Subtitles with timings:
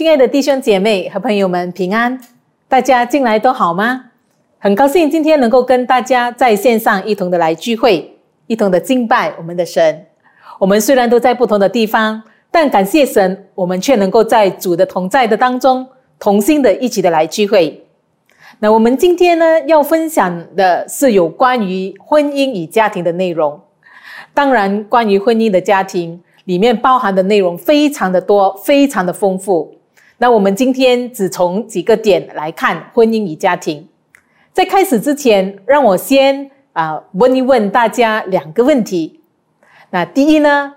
[0.00, 2.18] 亲爱的弟兄姐妹和朋友们，平安！
[2.68, 4.06] 大家进来都好吗？
[4.58, 8.10] 很高兴今天能够跟大家在线上一同的来聚会，
[8.46, 10.06] 一同的敬拜我们的神。
[10.58, 15.86] 我们虽然都在不同的地方，但感谢神，我们却能够在主的同在的当中，
[16.18, 17.84] 同心的一起的来聚会。
[18.58, 23.60] 那我们今天呢，要分享的是有关于婚姻与家庭的内容。
[24.32, 29.76] 当然，关于婚姻的家庭里面包含的内容非常的多，非常的丰富。
[30.22, 33.88] 那我们今天只从几个点来看婚姻与家庭。
[34.52, 39.22] 在开始之前，让我先啊问一问大家两个问题。
[39.88, 40.74] 那第一呢，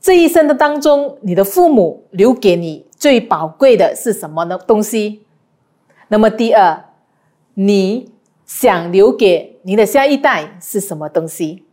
[0.00, 4.58] 这一生的当中，你的父母留给你最宝贵的是什么呢？
[4.66, 5.20] 东西？
[6.08, 6.82] 那么第二，
[7.52, 8.10] 你
[8.46, 11.64] 想留给你的下一代是什么东西？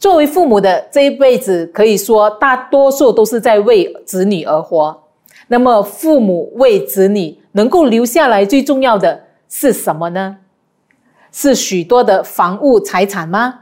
[0.00, 5.03] 作为父母的这一辈子，可以说大多数都是在为子女而活。
[5.48, 10.38] 那么，父母为子女能够留下来最重要的是什么呢？
[11.30, 13.60] 是许多的房屋财产吗？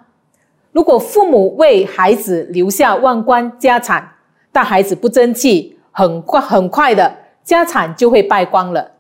[0.73, 4.13] 如果父母为孩子留下万贯家产，
[4.53, 8.93] 但孩子不争气，很快很快的家产就会败光了。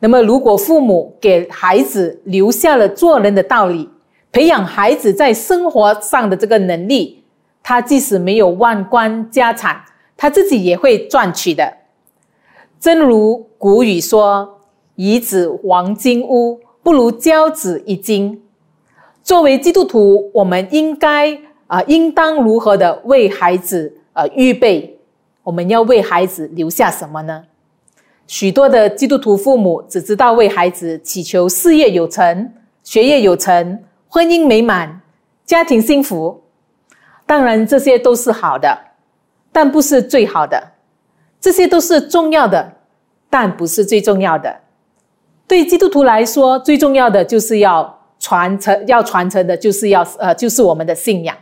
[0.00, 3.88] 那么，如果父母给孩子留下了做人的道理，
[4.30, 7.24] 培养孩子在生活上的这个能力，
[7.62, 9.82] 他即使没有万贯家产，
[10.16, 11.72] 他自己也会赚取的。
[12.84, 14.60] 正如古语说
[14.94, 18.42] ：“遗子黄金屋，不如教子一经。”
[19.24, 24.98] 作为基督徒，我们应该啊，应当如何的为孩子呃预备？
[25.44, 27.44] 我们要为孩子留下什么呢？
[28.26, 33.82] 许多的基督徒父母只知道为孩子祈求事业有成、学业有成。
[34.08, 35.00] 婚姻美满，
[35.46, 36.42] 家庭幸福，
[37.24, 38.78] 当然这些都是好的，
[39.50, 40.72] 但不是最好的。
[41.40, 42.72] 这些都是重要的，
[43.34, 44.60] 但不是最重要的。
[45.48, 51.36] 对基督徒来说，最重要的就是要传承，要传承的就是要呃，就是我们的信仰。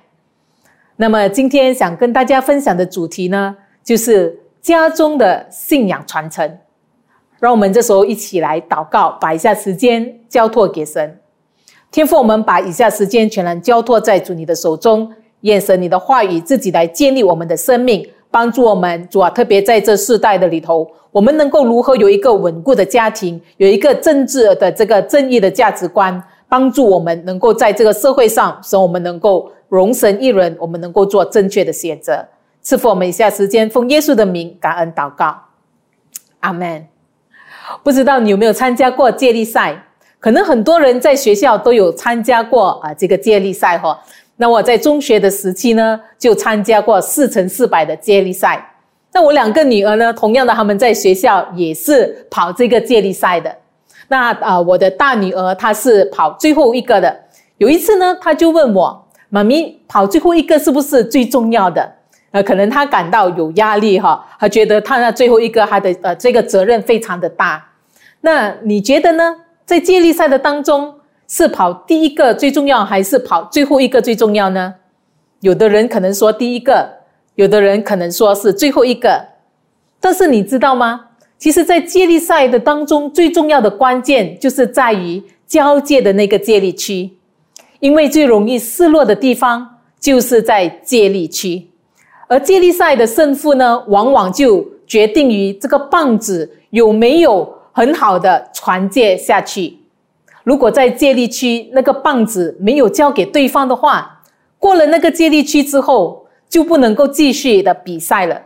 [0.97, 3.55] 那么今天想跟大家分享的主题呢，
[3.85, 6.59] 就是家中的信仰传承。
[7.39, 11.21] 让我们这时候一起来祷告，把一下时间交托给神。
[11.91, 19.07] 天父，我们把以下时间全然交托在主你的手中，愿神你的话语自己来建立我们的生命，帮助我们。
[19.09, 32.27] 主啊，特别在这世代的里头，我们能够如何有一个稳固的家庭，有一个政治的这个正义的价值观，帮助我们能够在这个社会上，使我们能够容神一人，我们能够做正确的选择。
[32.63, 35.37] 赐福我们以下时间，奉耶稣的名感恩祷告，
[36.41, 36.87] 阿门。
[37.83, 39.85] 不知道你有没有参加过接力赛？
[40.19, 44.01] 可能很多人在学校都有参加过啊，这个接力赛哈。
[44.37, 48.75] 那我在中学的时期呢，就参加过四乘四百的接力赛。
[49.13, 53.55] 那我两个女儿呢，同样的，他们在学校也是跑这个接力赛的。
[54.09, 57.15] 那啊，我的大女儿她是跑最后一个的。
[57.59, 61.93] 有一次呢，她就问我：“妈咪，跑最后一个是不是最重要的？”
[62.33, 67.63] 呃，可能她感到有压力哈，她觉得她那最后一个，她的呃这个责任非常的大。
[68.23, 69.37] 那你觉得呢？
[69.65, 70.93] 在接力赛的当中，
[71.29, 74.75] 是跑第一个最重要，还是跑最后一个最重要呢？
[75.41, 76.89] 有的人可能说第一个，
[77.35, 79.29] 有的人可能说是最后一个。
[79.99, 81.07] 但是你知道吗？
[81.39, 87.11] 其实，在接力赛的当中，最重要的关键就是在于交界的那个接力区，
[87.81, 91.69] 因为最容易失落的地方就是在接力区，
[92.29, 97.59] 而接力赛的胜负呢，往往就决定于这个棒子有没有。
[97.75, 99.79] 很好的传接下去。
[100.45, 104.23] 如果在接力区那个棒子没有交给对方的话，
[104.59, 108.43] 过了那个接力区之后就不能够继续的比赛了，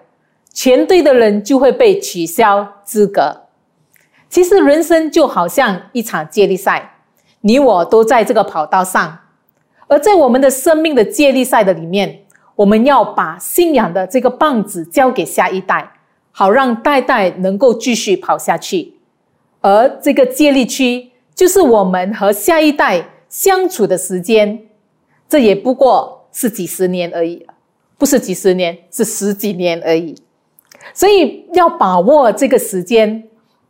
[0.53, 3.43] 全队的人就会被取消资格。
[4.29, 6.99] 其实人生就好像一场接力赛，
[7.41, 9.19] 你我都在这个跑道上，
[9.87, 12.23] 而在我们的生命的接力赛的里面，
[12.57, 15.93] 我们要把信仰的这个棒子交给下一代，
[16.33, 18.95] 好让代代能够继续跑下去。
[19.61, 24.59] 而这个接力区就是我们和下一代相处的时间，
[25.29, 27.47] 这也不过是几十年而已，
[27.99, 30.17] 不是几十年，是十几年而已。
[30.95, 33.23] 所以要把握这个时间，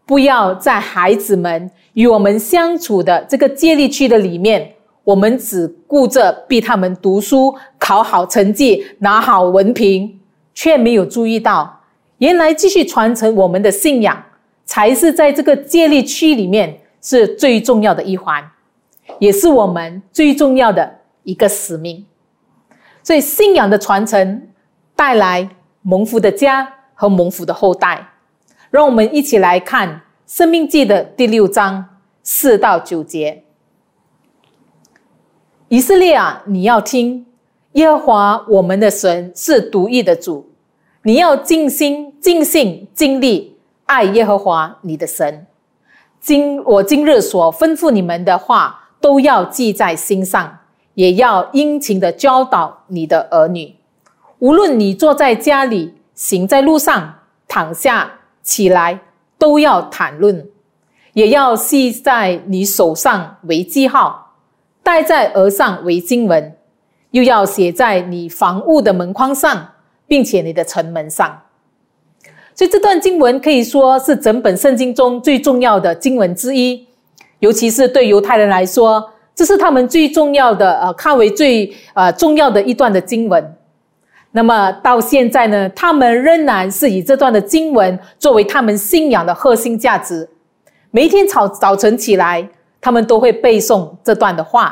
[0.07, 4.73] 不要在孩子们与我们相处的这个借力区的里面，
[5.03, 10.21] 我们只顾着逼他们读书、考好成绩、拿好文凭，
[10.55, 11.81] 却没有注意到，
[12.19, 14.23] 原来继续传承我们的信仰。
[14.69, 18.43] 才是在这个借力区里面是最重要的一环，
[19.21, 20.93] 也是我们最重要的
[21.23, 22.05] 一个使命。
[23.05, 24.49] 所以，信仰的传承
[24.97, 25.49] 带来
[25.83, 28.09] 蒙福的家和蒙福的后代。
[28.71, 29.89] 让我们一起来看
[30.27, 33.45] 《生命记》的第六章四到九节。
[35.69, 37.25] 以色列啊，你要听，
[37.75, 40.51] 耶和华我们的神是独一的主，
[41.05, 45.47] 你要尽心、尽性、尽力爱耶和华你的神。
[46.27, 50.59] 今我今日所吩咐你们的话，都要记在心上，
[50.95, 53.77] 也要殷勤的教导你的儿女。
[54.41, 58.15] 无论你坐在家里，行在路上，躺下。
[58.43, 59.01] 起来
[59.39, 60.49] 都要谈论，
[61.13, 64.35] 也要系在你手上为记号，
[64.83, 66.57] 戴在额上为经文，
[67.13, 69.69] 又要写在你房屋的门框上，
[70.09, 71.43] 并且你的城门上。
[72.57, 76.87] 所以这段经文可以说是整本圣经中最重要的经文之一，
[77.41, 83.55] 尤其是对犹太人来说，这是他们最重要的呃，看为最呃重要的一段的经文。
[84.33, 90.27] 那么到现在呢，他们仍然是以这段的经文作为他们信仰的核心价值。
[90.91, 92.49] 每天早早晨起来，
[92.81, 94.71] 他们都会背诵这段的话；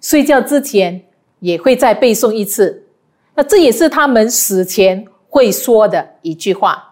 [0.00, 0.98] 睡觉之前
[1.40, 2.86] 也会再背诵一次。
[3.34, 6.86] 那这也是他们死前会说的一句话。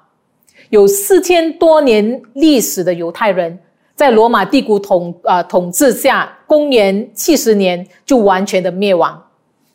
[0.71, 3.59] 有四千多年历史的犹太人，
[3.95, 9.23] 在罗马帝国统啊统治下，公元七十年就完全的灭亡。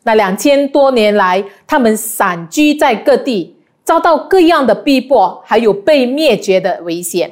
[0.04, 7.30] 那两千多年来，他们散居在各地，遭到各样的逼迫，还有被灭绝的危险。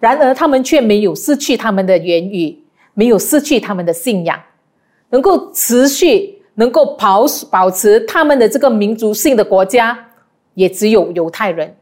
[0.00, 2.58] 然而，他们却没有失去他们的言语，
[2.92, 4.38] 没有失去他们的信仰，
[5.08, 9.98] 能够持续、能够保保持他们的这个民族性的国家，
[10.52, 11.74] 也只有犹太人。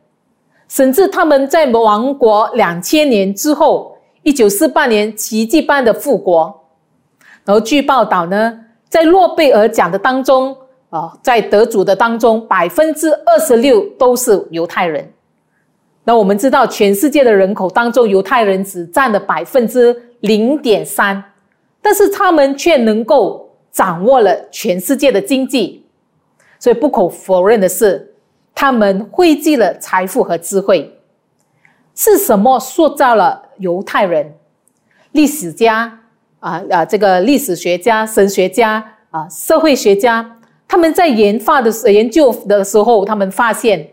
[0.75, 6.65] 甚至他们在亡国两千年之后，一九四八年奇迹般的复国。
[7.45, 8.59] 然后，据报道呢。
[8.89, 10.55] 在诺贝尔奖的当中，
[10.91, 15.11] 啊，在得主的当中，百分之二十六都是犹太人。
[16.05, 21.23] 那我们知道，全世界的人口当中，犹太人只占了百分之零点三，
[21.81, 25.87] 但是他们却能够掌握了全世界的经济。
[26.59, 28.12] 所以不可否认的是，
[28.55, 30.99] 他们汇聚了财富和智慧。
[31.95, 34.35] 是什么塑造了犹太人？
[35.13, 35.99] 历史家。
[36.43, 36.85] 啊啊！
[36.85, 43.89] 这个历史学家、神学家啊、社会学家，他们在研发的研究的时候，他们发现，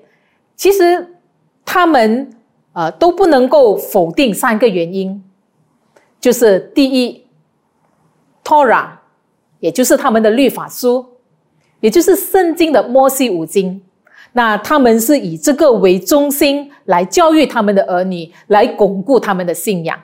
[0.56, 1.16] 其实
[1.64, 2.28] 他们
[2.74, 5.24] 啊都不能够否定三个原因，
[6.20, 7.24] 就是第一
[8.44, 8.94] ，Torah，
[9.60, 11.06] 也就是他们的律法书，
[11.82, 13.80] 也就是圣经的摩西五经，
[14.34, 20.00] 那他们是以这个为中心来教育他们的儿女，来巩固他们的信仰。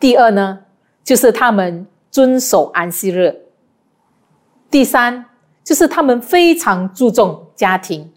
[0.00, 0.60] 第二呢？
[1.04, 3.34] 就是他们遵守安息日。
[4.70, 5.26] 第三，
[5.62, 8.10] 就是他们非常注重家庭，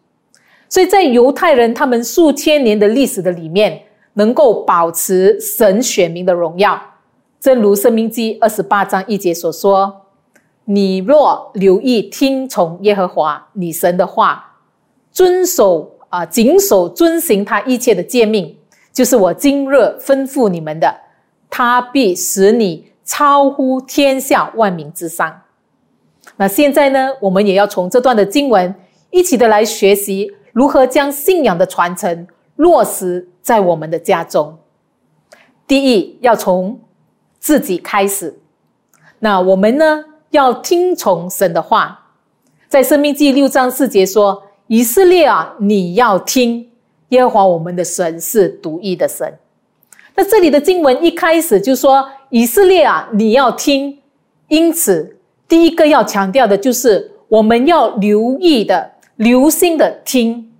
[0.69, 6.81] 所以在犹太人他们数千年的历史的里面，能够保持神选民的荣耀。
[7.41, 10.05] 正如《生命记》二十八章一节所说
[10.63, 14.46] ：“你若留意听从耶和华你神的话，
[15.17, 18.55] 遵守啊，谨守遵行他一切的诫命，
[18.93, 20.95] 就是我今日吩咐你们的。”
[21.49, 25.41] 他必使你超乎天下万民之上。
[26.35, 27.09] 那现在呢？
[27.19, 28.75] 我们也要从这段的经文
[29.09, 32.27] 一起的来学习如何将信仰的传承
[32.57, 34.55] 落实在我们的家中。
[35.65, 36.79] 第一，要从
[37.39, 38.37] 自己开始。
[39.17, 42.03] 那我们呢，要听从神的话。
[42.69, 46.69] 在生命记六章四节说：“以色列啊，你要听
[47.09, 49.33] 耶和华我们的神是独一的神。”
[50.15, 53.97] 那这里的经文一开始就说：“以色列啊，你要听。”
[54.49, 60.51] 因此，第一个要强调的就是我们要留意的、留心的听，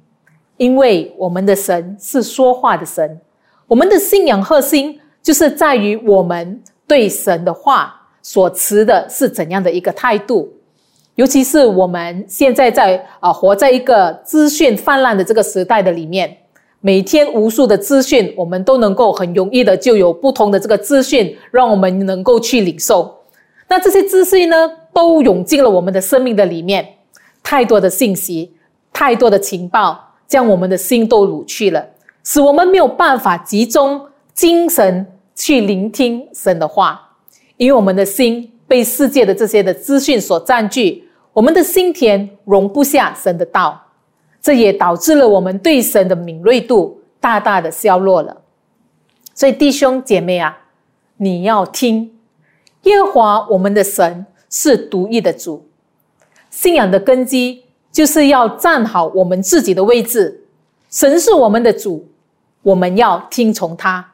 [0.57, 3.19] 因为我们的神是说话的神。
[3.65, 10.53] 我们的信仰核心就是在于我们对神的话所持的是怎样的一个态度。
[11.17, 16.37] 尤其是我们现在在啊，活在一个资讯泛滥的这个时代的里面。
[16.79, 23.11] 每天无数的资讯，我们都能够很容易的就有不同的这个资讯，让我们能够去领受。
[23.67, 26.87] 那这些资讯呢，都涌进了我们的生命的里面，
[27.41, 28.53] 太多的信息，
[28.93, 31.83] 太多的情报，将我们的心都掳去了，
[32.23, 33.99] 使我们没有办法集中
[34.35, 37.01] 精神去聆听神的话，
[37.57, 41.03] 因为我们的心被世界的这些的资讯所占据，
[41.37, 43.79] 我们的心田容不下神的道。
[44.41, 48.41] 这也导致了我们对神的敏锐度大大的削弱了。
[49.35, 50.57] 所以弟兄姐妹啊，
[51.17, 52.17] 你要听
[52.83, 55.67] 耶和华我们的神是独一的主。
[56.49, 60.43] 信仰的根基就是要站好我们自己的位置。
[60.89, 62.07] 神是我们的主，
[62.63, 64.13] 我们要听从他。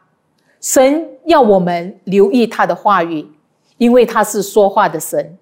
[0.59, 3.25] 神要我们留意他的话语，
[3.77, 5.37] 因为他是说话的神。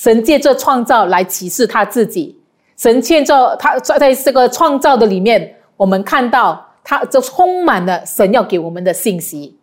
[0.00, 2.40] 神借着创造来启示他自己。
[2.74, 9.58] 神建造他在这个创造的里面，我们看到他这充满了神要给我们的信息。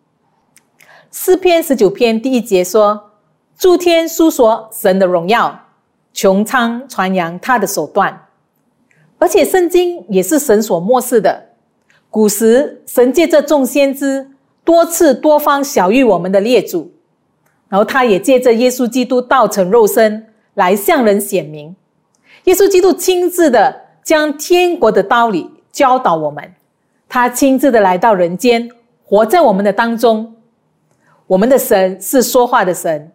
[1.11, 3.13] 诗篇十九篇第一节说
[3.57, 5.59] ：“诸天述说神的荣耀，
[6.13, 8.27] 穹苍传扬他的手段。”
[9.17, 11.45] 而且圣经也是神所漠视的。
[12.11, 14.29] 古时神借着众先知
[14.63, 16.91] 多次多方小谕我们的列祖，
[17.69, 20.26] 然后他也借着耶稣基督道成肉身
[20.57, 21.75] 来向人显明。
[22.45, 26.51] 耶稣基督亲自的将天国的道理教导我们，
[27.07, 28.67] 他亲自的来到人间，
[29.05, 30.35] 活在我们的当中。
[31.27, 33.11] 我们的神是说话的神，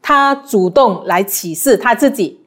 [0.00, 2.38] 他主动来启示他自己，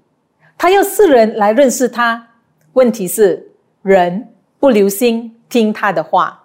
[0.57, 2.29] 他要世人来认识他。
[2.71, 3.51] 问题是
[3.81, 4.29] 人
[4.61, 6.41] 不留心听他的话。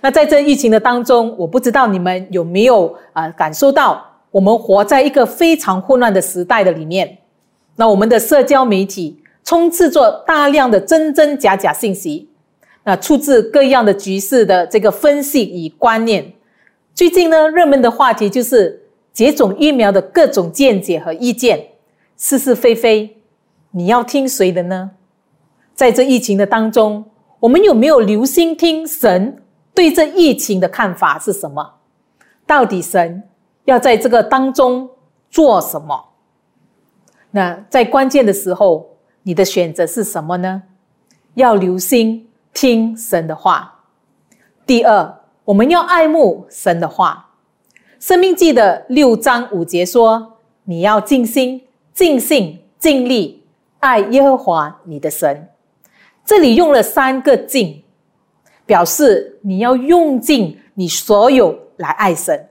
[0.00, 7.18] 那在这疫情的当中，我不知道你们有没有啊感受到，我们活在一个非常混乱的时代的里面。
[7.76, 12.28] 那我们的社交媒体充斥着大量的真真假假信息，
[12.84, 16.32] 那出自各样的局势的这个分析与观念。
[16.94, 21.66] 最近呢，热门的话题就是接种疫苗的各种见解和意见，
[22.16, 23.16] 是是非非，
[23.72, 24.92] 你要听谁的呢？
[25.74, 27.04] 在这疫情的当中，
[27.40, 29.42] 我们有没有留心听神
[29.74, 31.74] 对这疫情的看法是什么？
[32.46, 33.24] 到底神
[33.64, 34.88] 要在这个当中
[35.28, 36.13] 做什么？
[37.36, 40.62] 那在关键的时候，你的选择是什么呢？
[41.34, 43.80] 要留心听神的话。
[44.64, 45.12] 第二，
[45.44, 47.30] 我们要爱慕神的话。
[47.98, 51.60] 生命记的六章五节说：“你要尽心、
[51.92, 53.42] 尽性、尽力
[53.80, 55.48] 爱耶和华你的神。”
[56.24, 57.82] 这里用了三个“尽”，
[58.64, 62.48] 表示你要用尽你所有来爱神。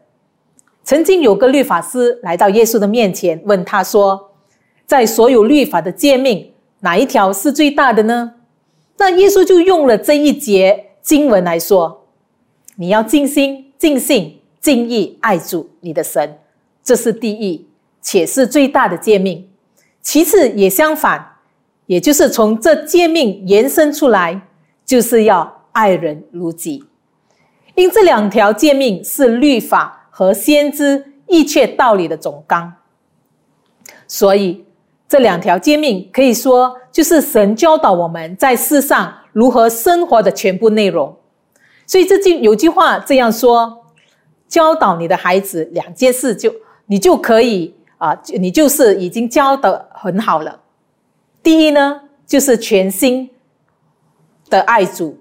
[0.83, 4.31] 曾经有个律法师来到耶稣的面前，问他说。
[4.93, 8.35] 在所有律法的诫命，哪一条是最大的呢？
[8.97, 12.05] 那耶稣就用了这一节经文来说：
[12.75, 16.37] 你要尽心、尽性、尽意爱主你的神，
[16.83, 17.65] 这是第一，
[18.03, 19.49] 且是最大的诫命。
[20.03, 21.37] 其次也相反，
[21.87, 24.39] 也就是从这诫命延伸出来，
[24.85, 26.83] 就是要爱人如己。
[27.73, 32.73] 因这两条诫命是律法和先知一切道理的总纲，
[34.07, 34.63] 所以。
[35.13, 41.15] 这两条诫命可以说就是神教导我们在世上如何生活的全部内容。
[41.85, 43.85] 所以这句有句话这样说：
[44.47, 46.51] 教导你的孩子两件事，就
[46.87, 50.61] 你就可以啊，你就是已经教的很好了。
[51.43, 53.29] 第一呢，就是全心
[54.49, 55.19] 的爱主；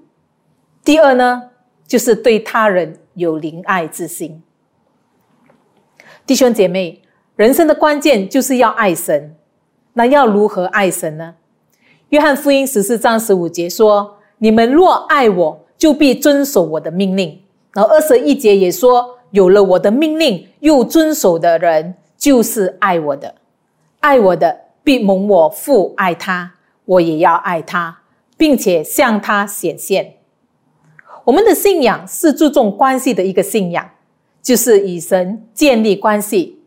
[0.82, 1.50] 第二呢，
[1.86, 4.42] 就是对他人有怜爱之心。
[6.26, 7.02] 弟兄姐妹，
[7.36, 9.36] 人生的关键就是要爱神。
[9.94, 11.34] 那要如何爱神呢？
[12.08, 17.40] 约翰福音十四章十五节说：“你们若爱我，就必遵守我的命令。”
[17.72, 23.34] 然后二十一节也说：“有了我的命令又遵守的人，就是爱我的。
[24.00, 26.52] 爱我的必蒙我父爱他，
[26.84, 28.00] 我也要爱他，
[28.36, 30.14] 并且向他显现。”
[31.24, 33.88] 我们的信仰是注重关系的一个信仰，
[34.42, 36.61] 就是与神建立关系。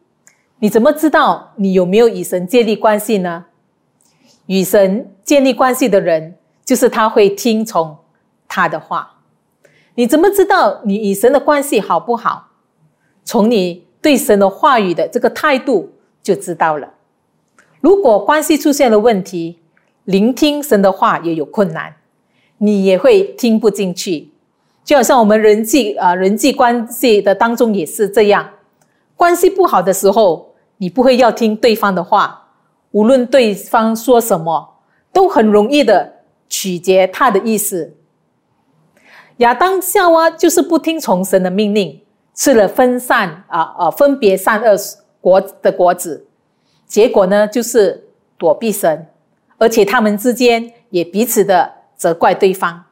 [0.59, 3.45] 你怎么知道你有没有与神建立关系呢？
[4.45, 7.97] 与神建立关系的人，就是他会听从
[8.47, 9.21] 他的话。
[9.95, 12.49] 你怎么知道你与神的关系好不好？
[13.23, 16.93] 从你对神的话语的这个态度就知道了。
[17.81, 19.59] 如果关系出现了问题，
[20.03, 21.95] 聆听神的话也有困难，
[22.59, 24.29] 你也会听不进去。
[24.83, 28.47] 就好像我们人际啊人际关系的当中也是这样。
[29.15, 32.49] 关系不好的时候，你不会要听对方的话，
[32.91, 34.75] 无论对方说什么，
[35.13, 36.13] 都很容易的
[36.49, 37.95] 取决他的意思。
[39.37, 42.01] 亚当夏娃就是不听从神的命令，
[42.33, 44.75] 吃了分散啊啊分别善恶
[45.19, 46.27] 果的果子，
[46.85, 48.07] 结果呢就是
[48.37, 49.07] 躲避神，
[49.57, 52.83] 而且他们之间也彼此的责怪对方。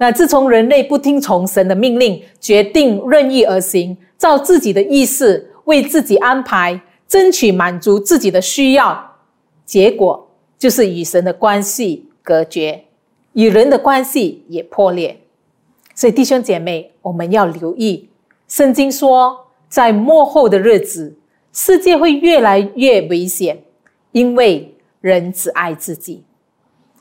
[0.00, 3.94] 那自从人类不听从神的命令，决定任意而行。
[4.16, 9.16] 照自己的意思为自己安排，争取满足自己的需要，
[9.66, 10.26] 结果
[10.58, 12.84] 就是与神的关系隔绝，
[13.34, 15.20] 与人的关系也破裂。
[15.94, 18.08] 所以弟兄姐妹，我们要留意，
[18.48, 21.14] 圣经说，在末后的日子，
[21.52, 23.62] 世界会越来越危险，
[24.12, 26.24] 因为人只爱自己。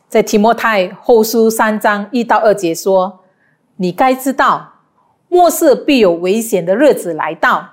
[0.09, 3.19] 在提摩太后书三章一到二节说。
[3.81, 4.73] 你该知道，
[5.29, 7.65] 末世必有危险的日子来到，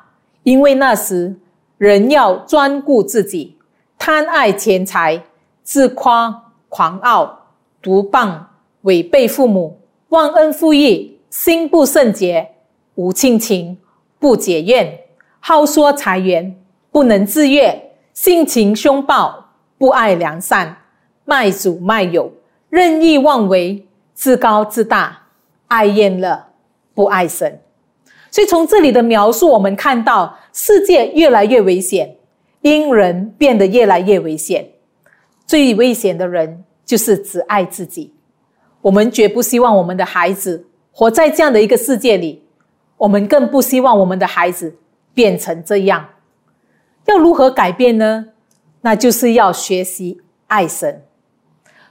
[0.45, 1.35] 因为那时
[1.79, 3.59] 人要专顾自己，
[3.99, 5.21] 贪爱钱财，
[5.65, 7.47] 自夸狂傲，
[7.83, 8.51] 独棒
[8.83, 12.53] 违背父母，忘恩负义，心不圣洁，
[12.95, 13.77] 无亲情，
[14.21, 15.01] 不解怨，
[15.41, 16.57] 好说财源，
[16.93, 20.77] 不能自悦，性情凶暴，不爱良善，
[21.27, 22.33] 卖主卖友，
[22.71, 25.25] 任意妄为，自高自大，
[25.67, 26.47] 爱厌乐，
[26.95, 27.61] 不爱神。
[28.31, 32.17] 所以从这里的描述，我们看到世界越来越危险，
[32.61, 34.67] 因人变得越来越危险。
[35.47, 38.13] 最危险的人就是只爱自己。
[38.83, 42.45] 我们绝不希望我们的孩子活在这样的一个世界里，
[42.97, 44.77] 我们更不希望我们的孩子
[45.13, 46.07] 变成这样。
[47.07, 48.27] 要如何改变呢？
[48.83, 51.03] 那就是要学习爱神。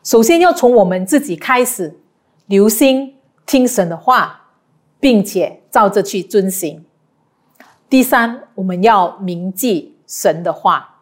[0.06, 2.00] 首先要从我们自己开始，
[2.46, 4.52] 留心听神的话，
[5.00, 6.86] 并且照着去遵行。
[7.90, 11.02] 第三，我们要铭记神的话。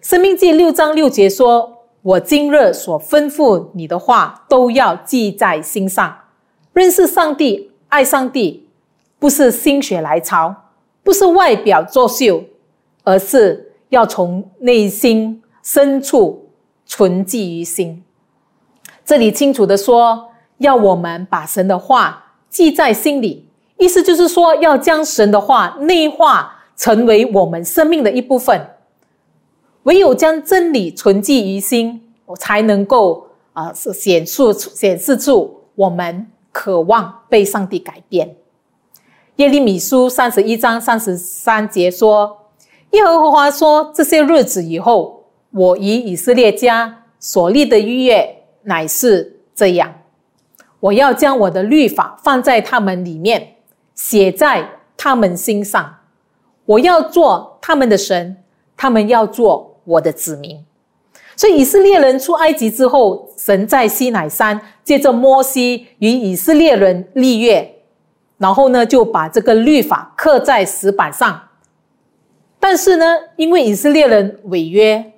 [0.00, 1.78] 生命记六章六节说。
[2.02, 6.18] 我今日所吩咐你的话，都要记在心上。
[6.72, 8.68] 认识上帝、爱上帝，
[9.20, 10.52] 不是心血来潮，
[11.04, 12.42] 不是外表作秀，
[13.04, 16.50] 而是要从内心深处
[16.84, 18.02] 存记于心。
[19.04, 28.68] 这里清楚的说，要我们把神的话记在心里，意思就是说，要将神的话内化，成为我们生命的一部分。
[29.84, 38.36] 唯有将真理存记于心，我才能够啊，是显出显示出我们渴望被上帝改变。
[39.36, 42.38] 耶利米书三十一章三十三节说
[42.92, 49.92] ：“耶和华说，这些日子以后，我以以色列家所立的约乃是这样：
[50.80, 53.56] 我要将我的律法放在他们里面，
[53.94, 55.96] 写在他们心上。
[56.64, 58.36] 我要做他们的神，
[58.76, 60.64] 他们要做。”我的子民，
[61.34, 67.68] 所以以色列人出埃及之后，神在西乃山借着摩西与以色列人立约，
[68.38, 71.48] 然后呢就把这个律法刻在石板上。
[72.60, 75.14] 但是呢，因为以色列人违约，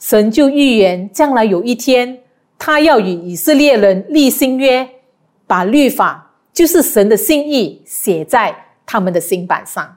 [0.00, 2.18] 神就预言将来有一天，
[2.58, 4.88] 他要与以色列人立新约，
[5.46, 9.96] 把律法就是神的心意写在他们的心板上。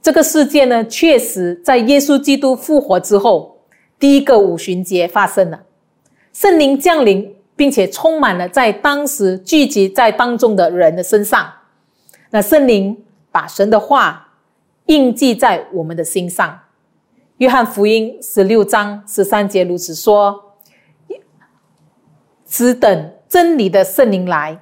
[0.00, 3.58] 这个事件呢，确实在耶稣基督复活之后，
[3.98, 5.60] 第一个五旬节发生了，
[6.32, 11.52] 圣灵降临，并且充满了在当时聚集在当中的人的身上。
[12.30, 12.96] 那圣灵
[13.32, 14.34] 把神的话
[14.86, 16.60] 印记在我们的心上。
[17.38, 20.45] 约翰福音十六章十三节如此说
[22.56, 24.58] ：“只等真理的圣灵来，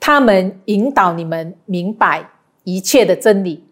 [0.00, 2.26] 他们引导你们明白
[2.62, 3.62] 一切的真理。”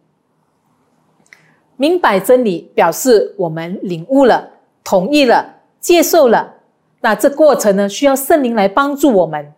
[1.78, 4.50] 明白真理，表示我们领悟了、
[4.84, 6.56] 同意了、接受了。
[7.00, 9.50] 那这过程呢，需要圣灵来帮助我们。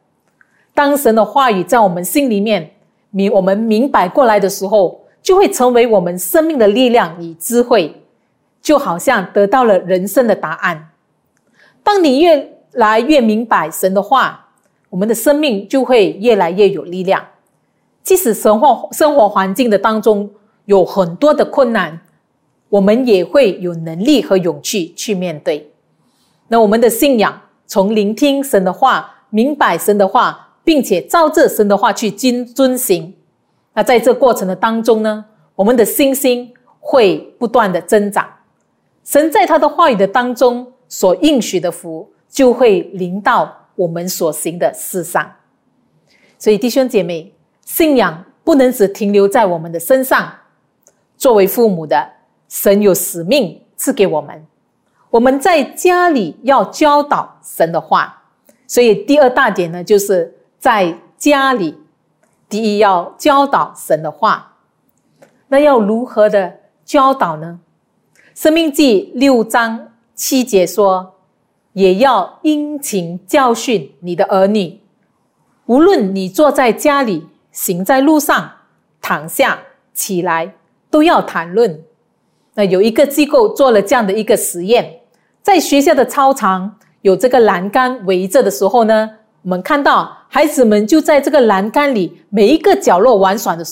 [0.72, 2.70] 当神的话语在我们心里面
[3.10, 8.00] 明，我们明白过来的时候，就会成为我们生命的力量与智慧，
[8.62, 10.90] 就好像得到了人生的答案。
[11.82, 14.48] 当你越来越明白神的话，
[14.90, 17.24] 我们的生命就会越来越有力量。
[18.02, 20.30] 即使生活生活环境的当中
[20.66, 22.00] 有很多的困难。
[22.70, 25.70] 我们也会有能力和勇气去面对。
[26.48, 33.14] 那我们的信仰，从聆听神的话、明白神的话，并且照着神的话去遵遵行。
[33.74, 38.26] 那在这过程的当中呢，我们的信心会不断的增长。
[39.04, 45.30] 神在他的话语的当中所应许的福，就会临到我们所行的事上。
[46.38, 47.32] 所以弟兄姐妹，
[47.64, 50.30] 信仰不能只停留在我们的身上。
[51.16, 52.10] 作为父母的。
[52.46, 54.46] 神有使命赐给我们，
[55.10, 58.22] 我们在家里要教导神的话。
[58.68, 61.76] 所以第二大点呢，就是在家里，
[62.48, 64.52] 第一要教导神的话。
[65.48, 67.58] 那要如何的教导呢？
[68.36, 71.13] 生命记六章七节说，
[71.74, 74.80] 也要殷勤教训你的儿女，
[75.66, 78.50] 无论你坐在家里，行在路上，
[79.00, 79.58] 躺下
[79.92, 80.54] 起来，
[80.88, 81.82] 都要谈论。
[82.54, 85.00] 那有一个机构做了这样的一个实验，
[85.42, 89.10] 在学校的操场有这个栏杆围着的时候呢，
[89.42, 93.64] 我们看到孩子们就在这个栏杆里每一个角落玩耍的。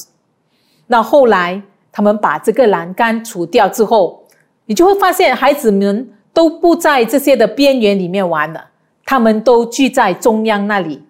[0.88, 1.62] 那后来
[1.93, 4.25] 他们把这个栏杆除掉之后，
[4.67, 8.71] 你就会发现孩子们都不在这些的边缘里面玩了，
[9.05, 11.03] 他们都聚在中央那里。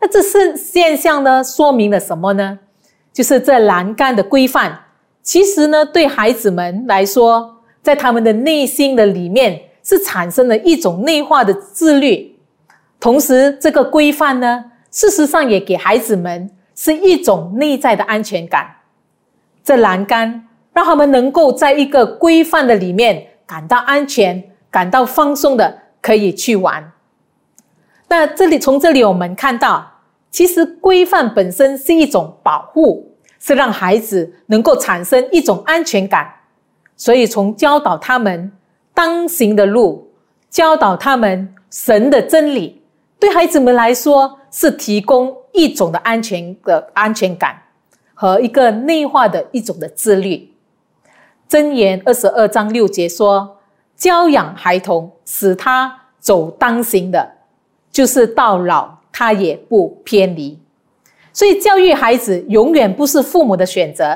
[0.00, 2.58] 那这是现象呢，说明了什么呢？
[3.12, 4.78] 就是这栏杆的规范，
[5.22, 12.36] 其实呢，对孩子们来说，在他们的内心的里面是产生了一种内化的自律，
[13.00, 18.66] 同时这个规范呢，事实上也给孩子们是一种内在的安全感。
[19.64, 26.92] 这栏杆让他们能够在一个规范的里面感到安全，感到放松的可以去玩。
[28.08, 29.92] 那这里从这里我们看到。
[30.28, 36.30] 其实规范本身是一种保护，是让孩子能够产生一种安全感。
[36.94, 38.52] 所以从教导他们
[38.92, 40.12] 当行的路，
[40.50, 42.82] 教导他们神的真理，
[43.18, 47.56] 对孩子们来说是提供一种的安全的安全感
[48.12, 50.52] 和一个内化的一种的自律。
[51.48, 53.58] 箴言二十二章六节说
[53.96, 57.30] ：“教养孩童，使他走当行的，
[57.90, 60.58] 就是到老。”他也不偏离，
[61.32, 64.14] 所以教育孩子永远不是父母的选择。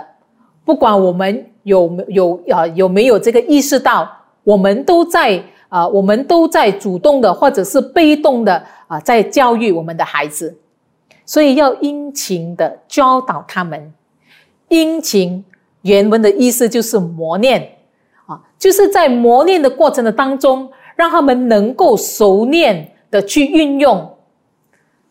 [0.62, 4.06] 不管我们有没有啊有没有这个意识到，
[4.44, 10.54] 我们都在啊，我们都在主动的或者是被动的啊，在教育我们的孩子。
[11.24, 13.94] 所以要殷勤的教导他们。
[14.68, 15.42] 殷勤
[15.82, 17.76] 原文的意思就是磨练
[18.26, 24.16] 啊，就是在磨练的过程的当中，让他们能够熟练的去运用。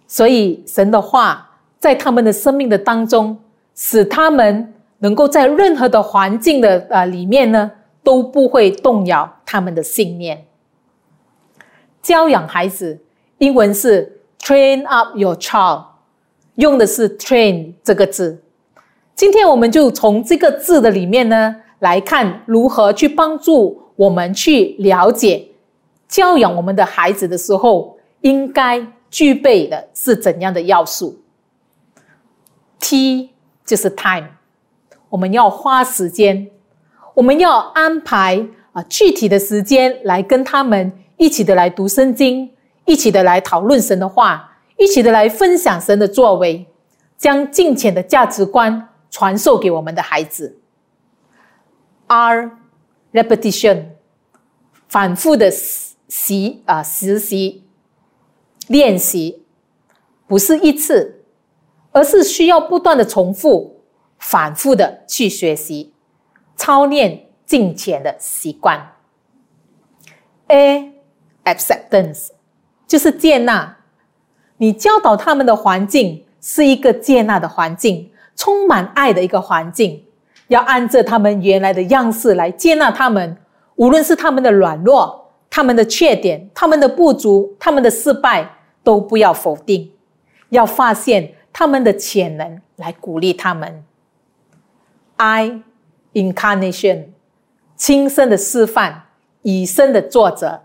[0.08, 3.38] 所以，神的话在他们的生命的当中，
[3.76, 7.72] 使他们能够在任何的环境的啊里面呢，
[8.04, 10.46] 都不会动摇他们的信念。
[12.02, 13.00] 教养孩子，
[13.38, 15.84] 英文是 train up your child，
[16.56, 18.42] 用的是 train 这个字。
[19.20, 25.46] 今天我们就从这个字的里面呢，来看如何去帮助我们去了解
[26.08, 28.82] 教养我们的孩子的时候，应该。
[29.12, 31.20] 具备的是怎样的要素
[32.80, 33.32] ？T
[33.66, 34.28] 就是 time，
[35.10, 36.48] 我们要花时间，
[37.16, 42.52] 我们要安排啊具体的时间来跟他们一起的来读圣经，
[42.86, 46.68] 一起的来讨论神的话，一起的来分享神的作为，
[47.18, 50.60] 将敬虔的价值观传授给我们的孩子。
[52.08, 52.58] R
[53.14, 53.86] repetition，
[54.88, 57.66] 反复的习啊实习。
[58.68, 59.46] 练习
[60.28, 61.24] 不是一次，
[61.92, 63.82] 而是需要不断的重复、
[64.20, 65.92] 反复的去学习、
[66.56, 68.94] 操练敬虔的习惯。
[70.50, 70.94] A
[71.46, 72.28] acceptance
[72.86, 73.78] 就是接纳，
[74.58, 80.02] 你教导他们的环境是一个接纳的环境，充满爱的一个环境，
[80.48, 83.36] 要按着他们原来的样式来接纳他们，
[83.76, 88.56] 无论是他们的软弱、他们的缺点、他们的不足、他们的失败。
[88.82, 89.92] 都不要否定，
[90.50, 93.84] 要发现他们的潜能，来鼓励他们。
[95.18, 95.62] I
[96.14, 97.10] incarnation，
[97.76, 99.02] 亲身的示范，
[99.42, 100.62] 以身的作者，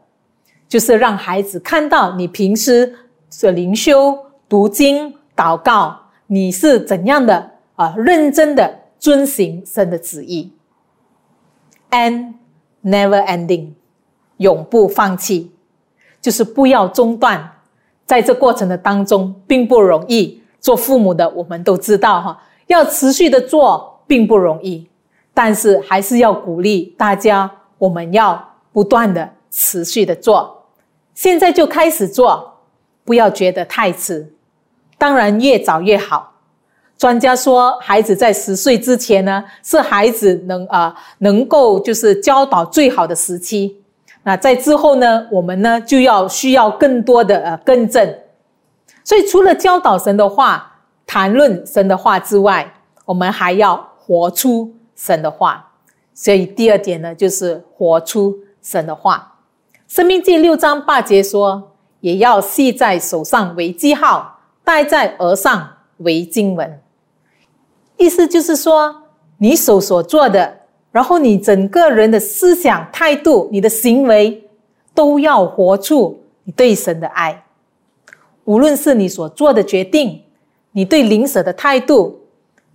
[0.68, 2.94] 就是让孩子看到你平时
[3.28, 4.16] 所灵修、
[4.48, 10.52] 读经、祷告，你是怎样的啊，认真的遵行神的旨意。
[11.90, 12.34] And
[12.82, 13.72] never ending，
[14.38, 15.52] 永不放弃，
[16.20, 17.52] 就是不要中断。
[18.06, 20.42] 在这过程的当中，并不容易。
[20.60, 24.88] 做父母的，我们都知道哈，要持续的做并不容易，
[25.34, 30.64] 但是还是要鼓励大家，我们要不断的持续的做。
[31.14, 32.60] 现在就开始做，
[33.04, 34.34] 不要觉得太迟。
[34.96, 36.33] 当然，越早越好。
[36.96, 43.76] 专家说，孩子在十岁之前呢，是孩子能啊能够就是教导最好的时期。
[44.22, 48.18] 那在之后呢，我们呢就要需要更多的呃更正。
[49.02, 50.72] 所以除了教导神的话、
[51.04, 52.72] 谈论神的话之外，
[53.04, 55.72] 我们还要活出神的话。
[56.14, 59.32] 所以第二点呢，就是活出神的话。
[59.88, 66.80] 生命记六章八节说：“也要系在手上为记号，戴在额上为经文。”
[67.96, 69.02] 意思就是说，
[69.38, 70.60] 你手所做的。
[70.90, 74.44] 然后你整个人的思想态度、你的行为，
[74.94, 77.44] 都要活出你对神的爱。
[78.44, 80.22] 无论是你所做的决定，
[80.70, 82.20] 你对灵舍的态度，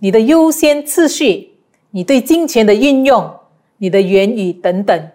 [0.00, 1.52] 你的优先次序，
[1.92, 3.30] 你对金钱的运用，
[3.78, 5.08] 你的言语等等，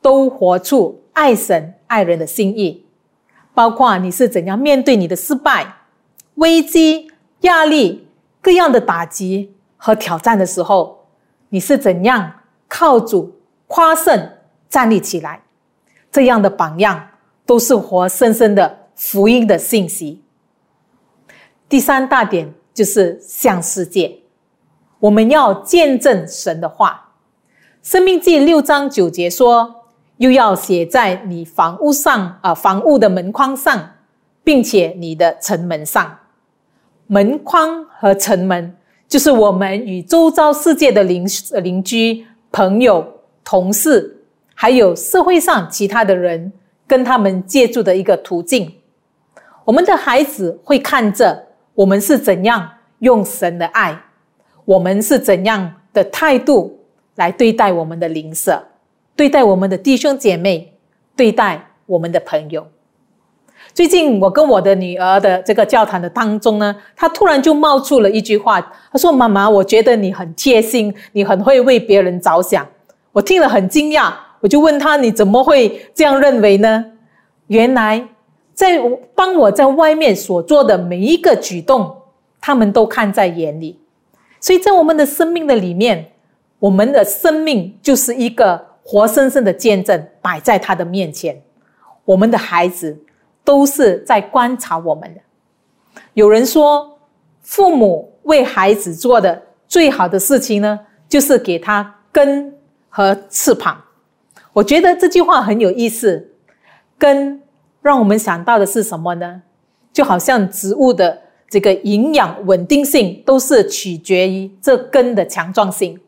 [0.00, 2.82] 都活出爱神爱人的心意。
[3.52, 5.66] 包括你是怎样面对你的失败、
[6.36, 7.08] 危机、
[7.42, 8.06] 压力、
[8.40, 10.98] 各样的打击和挑战的时候。
[11.52, 12.32] 你是怎样
[12.68, 14.30] 靠主夸胜
[14.68, 15.42] 站立起来？
[16.12, 17.08] 这样的榜样
[17.44, 20.22] 都是活生生的福音的信息。
[21.68, 24.20] 第三大点就是向世界，
[25.00, 27.14] 我们要见证神的话。
[27.82, 29.86] 生命记六章九节说，
[30.18, 33.94] 又要写在你房屋上啊，房屋的门框上，
[34.44, 36.16] 并且你的城门上。
[37.12, 38.72] 门框和城门
[39.08, 41.26] 就是我们与周遭世界的邻
[41.60, 43.04] 邻居、朋友、
[43.42, 44.22] 同事，
[44.54, 46.52] 还有社会上其他的人，
[46.86, 48.72] 跟他们借助的一个途径。
[49.64, 51.46] 我们的孩子会看着。
[51.74, 52.68] 我们是怎样
[52.98, 54.00] 用神的爱？
[54.64, 56.78] 我们是怎样的态度
[57.16, 58.62] 来对待我们的邻舍，
[59.16, 60.74] 对待我们的弟兄姐妹，
[61.16, 62.68] 对待我们的朋友？
[63.80, 68.60] 最近我跟我的女儿的这个交谈的当中呢，她突然就冒出了一句话，
[68.92, 72.68] 她说：“妈妈，我觉得你很贴心，你很会为别人着想。”
[73.10, 76.84] 我听了很惊讶，我就问她：“你怎么会这样认为呢？”
[77.48, 78.06] 原来。
[78.52, 78.78] 在
[79.14, 81.90] 帮我在外面所做的每一个举动，
[82.38, 83.80] 他们都看在眼里。
[84.38, 86.12] 所以在我们的生命的里面，
[86.58, 91.40] 我们的生命就是一个活生生的见证，摆在他的面前。
[92.04, 93.00] 我们的孩子
[93.44, 95.20] 都是在观察我们的。
[96.14, 96.98] 有人说，
[97.42, 102.54] 父母为孩子做的最好的事情呢，就是给他根
[102.88, 103.82] 和翅膀。
[104.52, 106.32] 我觉得这句话很有意思，
[106.98, 107.40] 根。
[107.82, 109.40] 让我们想到的是什么呢？
[109.90, 115.98] 就好像植物的这个营养稳定性都是取决于这根的强壮性。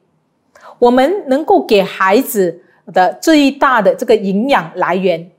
[0.79, 2.61] 我们能够给孩子
[2.93, 5.31] 的最大的这个营养来源，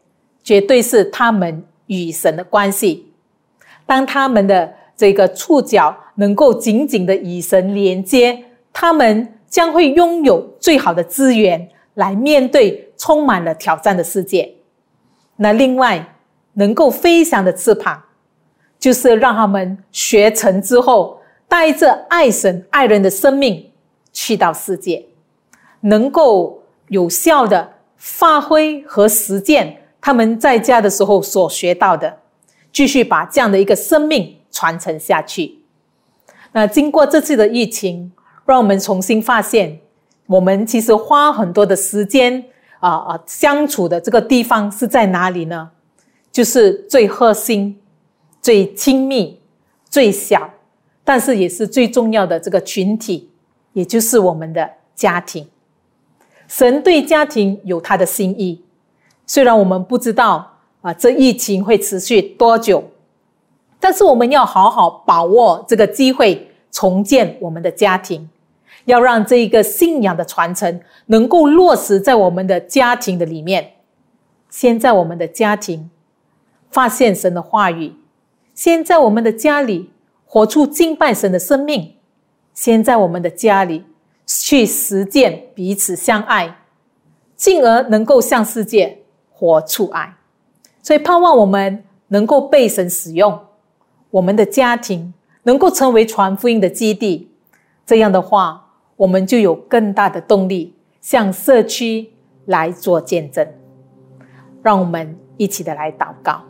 [0.44, 3.12] 绝对是他们与神的关系。
[3.86, 14.54] 当他们的这个触角能够紧紧的与神连接，他们将会拥有最好的资源来面对充满了挑战的世界。
[15.36, 16.10] 那另外。
[16.56, 18.00] 能够飞翔的翅膀，
[18.78, 23.72] 就是让他们学成之后，带着爱神爱人的生命
[24.12, 25.04] 去到世界，
[25.80, 32.18] 能够有效的发挥和实践他们在家的时候所学到的，
[32.74, 35.60] 继续把这样的一个生命传承下去。
[36.52, 38.12] 那经过这次的疫情，
[38.46, 39.80] 让我们重新发现，
[40.26, 42.44] 我们其实花很多的时间
[42.82, 45.72] 啊啊相处的这个地方是在哪里呢？
[46.34, 47.80] 就是最核心、
[48.42, 49.40] 最亲密、
[49.90, 50.50] 最小，
[51.06, 53.32] 但是也是最重要的这个群体，
[53.72, 55.48] 也就是我们的家庭。
[56.50, 58.62] 神对家庭有他的心意，
[59.26, 62.84] 虽然我们不知道啊，这疫情会持续多久，
[63.80, 68.30] 但是我们要好好把握这个机会，重建我们的家庭，
[68.86, 73.74] 要让这一个信仰的传承能够落实在我们的家庭的里面。
[74.50, 75.90] 先在我们的家庭。
[76.70, 77.94] 发现神的话语，
[78.56, 79.92] 先在我们的家里
[80.26, 81.94] 活出敬拜神的生命，
[82.56, 83.86] 先在我们的家里
[84.26, 86.58] 去实践彼此相爱，
[87.36, 89.03] 进而能够向世界
[89.44, 90.16] 活出爱。
[90.82, 93.38] 所以盼望我们能够被神使用，
[94.10, 97.30] 我们的家庭能够成为传福音的基地。
[97.86, 102.10] 这样的话，我们就有更大的动力向社区
[102.46, 103.46] 来做见证。
[104.62, 106.42] 让我们一起的来祷告。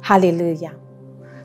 [0.00, 0.72] 哈利路亚！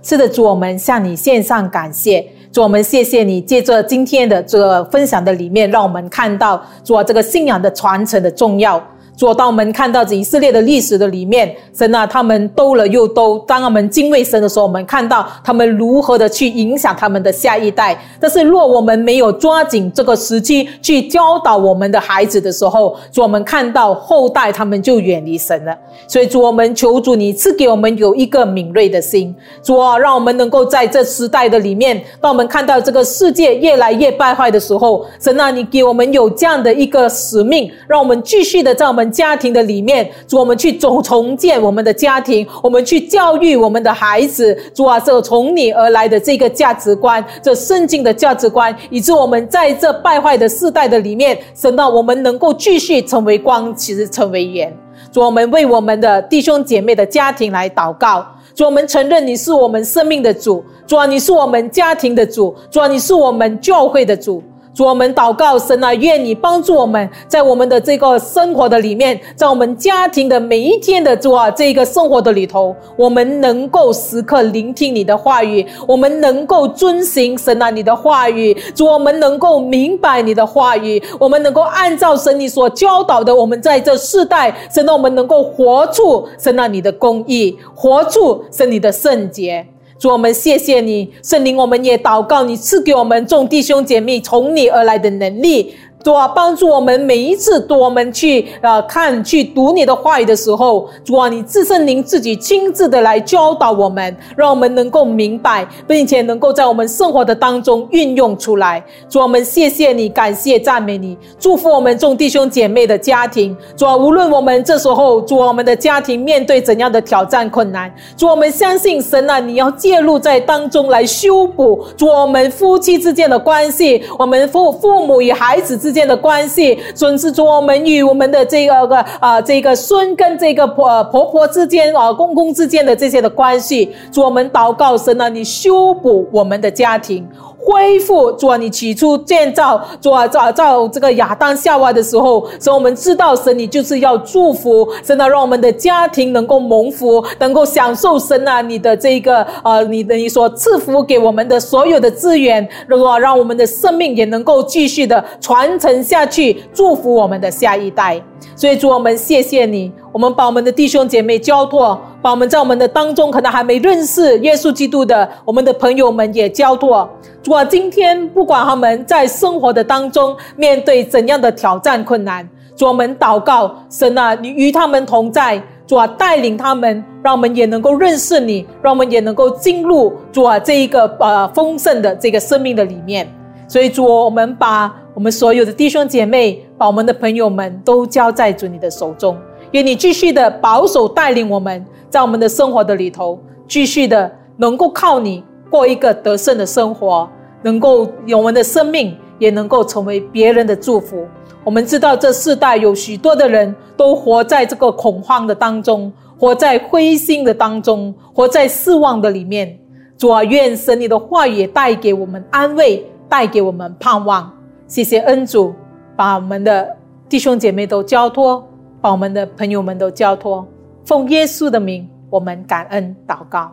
[0.02, 2.26] 是的，主，我们向你献上感谢。
[2.54, 8.82] 主，我们谢谢你，借着今天的这个分享的里面，让我们看到主这个信仰的传承的重要。
[9.18, 13.40] 主，当我们看到这以色列的历史的里面，神啊，他们兜了又兜。
[13.48, 17.98] 当我们敬畏神的时候，我们看到他们如何的去影响他们的下一代。
[18.20, 25.74] 但是，若我们没有抓紧这个时机去教导我们的孩子的时候，主，我们看到后代他们就远离神了。
[26.08, 39.05] 所以，主，我们求主你赐给我们有一个敏锐的心，主啊，让我们能够在这时代的里面，当我们看到这个世界越来越败坏的时候，神啊，你给我们有这样的一个使命，让我们继续的在我们。
[39.12, 54.76] 家庭的里面，主我们去重重建我们的家庭，我们去教育我们的孩子，主啊，这从你而来的这个价值观，这圣经的价值观，以致我们在这败坏的世代的里面，神到我们能够继续成为光，其实成为盐。
[55.12, 58.26] 主，我们为我们的弟兄姐妹的家庭来祷告。
[58.54, 64.42] 主，我们承认你是我们生命的主，主啊，你是我们家庭的主，主啊，你是我们教会的主。
[64.76, 89.66] 主，我们祷告神啊，愿你帮助我们在我们的这个生活的里面，在我们家庭的每一天的主啊，这个生活的里头，我们能够时刻聆听你的话语，我们能够遵行神啊你的话语，主，我们能够明白你的话语，我们能够按照神你所教导的，我们在这世代，神啊，我们能够活出神啊你的公义，活出神你的圣洁。
[89.98, 95.74] 主，我们谢谢你，圣灵，我们也祷告你赐给我们众弟兄姐妹从你而来的能力。
[96.06, 108.86] 主啊，帮助我们每一次我们去呃看去读你的话语的时候，主啊，你自身您自己亲自的来教导我们，让我们能够明白，并且能够在我们生活的当中运用出来。
[109.10, 113.58] 主，我们谢谢你，感谢赞美你，祝福我们众弟兄姐妹的家庭。
[113.76, 125.95] 主啊，无论我们这时候主我们的家庭面对怎样的挑战困难，主我们相信神啊，你要介入在当中来修补主我们夫妻之间的关系，我们父父母与孩子之。
[125.96, 137.28] 间的关系，甚至说我们与我们的这个个啊，这个孙跟这个婆婆婆之间啊，公公之间的这些的关系，主我们祷告神啊，你修补我们的家庭。
[137.66, 158.22] 恢复主啊，你起初建造主啊造造这个亚当夏娃的时候，所以我们知道神你就是要祝福，神啊，让我们的家庭能够蒙福，能够享受神啊你的这个呃你的你所赐福给我们的所有的资源，如果让我们的生命也能够继续的传承下去，祝福我们的下一代。
[158.56, 167.08] 所以主，我们谢谢你，我们把我们的弟兄姐妹交托，把我们在我们的当中可能还没认识耶稣基督的我们的朋友们也交托。
[167.44, 183.32] 主啊，今天不管他们在生活的当中面对怎样的挑战困难，主我们祷告，神啊，你与他们同在，主啊，带领他们，让我们也能够认识你，让我们也能够进入主啊这一个呃丰盛的这个生命的里面。
[183.68, 184.92] 所以主，我们把。
[185.14, 189.38] 我们所有的弟兄姐妹，把我们的朋友们都交在主你的手中，
[189.72, 191.86] 愿你继续的保守带领我们，
[192.16, 197.30] 在我们的生活的里头，继续的能够靠你过一个得胜的生活，
[197.62, 201.28] 能够我们的生命也能够成为别人的祝福。
[201.62, 209.78] 我们知道这世代有许多的人都活在这个恐慌的当中，活在灰心的当中，活在失望的里面。
[210.18, 214.50] 主啊，愿神你的话语带给我们安慰，带给我们盼望。
[214.88, 215.74] 谢谢恩主，
[216.16, 216.96] 把我们的
[217.28, 218.66] 弟兄姐妹都交托，
[219.02, 220.66] 把我们的朋友们都交托，
[221.06, 223.72] 奉耶稣的名，我们感恩祷告，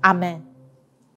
[0.00, 0.51] 阿门。